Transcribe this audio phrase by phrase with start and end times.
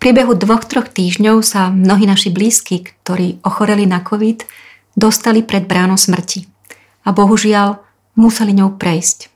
[0.00, 4.48] priebehu dvoch, troch týždňov sa mnohí naši blízki, ktorí ochoreli na COVID,
[4.96, 6.48] dostali pred bránou smrti.
[7.04, 7.78] A bohužiaľ
[8.16, 9.28] museli ňou prejsť.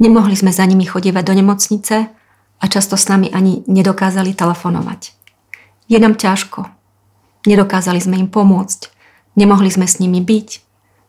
[0.00, 1.96] Nemohli sme za nimi chodívať do nemocnice
[2.56, 5.12] a často s nami ani nedokázali telefonovať.
[5.88, 6.66] Je nám ťažko.
[7.46, 8.90] Nedokázali sme im pomôcť.
[9.38, 10.48] Nemohli sme s nimi byť.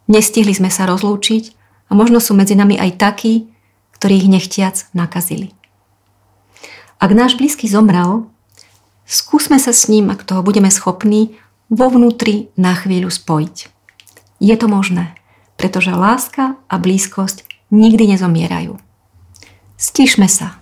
[0.08, 1.56] Nestihli sme sa rozlúčiť
[1.92, 3.52] a možno sú medzi nami aj takí,
[4.00, 5.52] ktorých nechtiac nakazili.
[7.02, 8.30] Ak náš blízky zomrel,
[9.08, 11.40] skúsme sa s ním, ak toho budeme schopní,
[11.72, 13.72] vo vnútri na chvíľu spojiť.
[14.44, 15.16] Je to možné,
[15.58, 18.78] pretože láska a blízkosť nikdy nezomierajú.
[19.78, 20.62] Stíšme sa.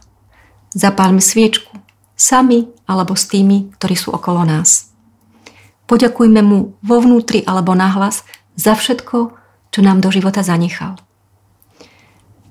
[0.73, 1.71] Zapálme sviečku.
[2.15, 4.95] Sami alebo s tými, ktorí sú okolo nás.
[5.85, 8.23] Poďakujme mu vo vnútri alebo nahlas
[8.55, 9.35] za všetko,
[9.69, 10.97] čo nám do života zanechal.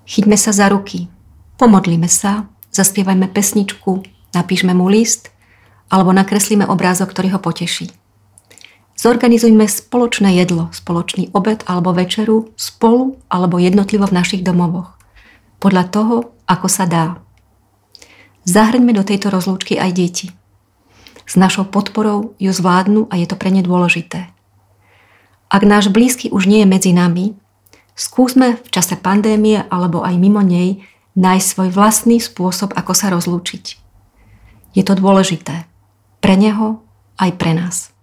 [0.04, 1.08] Chyťme sa za ruky,
[1.56, 4.04] pomodlíme sa, zaspievajme pesničku,
[4.36, 5.33] napíšme mu list
[5.94, 7.94] alebo nakreslíme obrázok, ktorý ho poteší.
[8.98, 14.98] Zorganizujme spoločné jedlo, spoločný obed alebo večeru spolu alebo jednotlivo v našich domovoch.
[15.62, 16.16] Podľa toho,
[16.50, 17.22] ako sa dá.
[18.42, 20.26] Zahrňme do tejto rozlúčky aj deti.
[21.30, 24.34] S našou podporou ju zvládnu a je to pre ne dôležité.
[25.46, 27.38] Ak náš blízky už nie je medzi nami,
[27.94, 30.82] skúsme v čase pandémie alebo aj mimo nej
[31.14, 33.64] nájsť svoj vlastný spôsob, ako sa rozlúčiť.
[34.74, 35.70] Je to dôležité
[36.24, 36.80] pre neho
[37.20, 37.93] aj pre nás.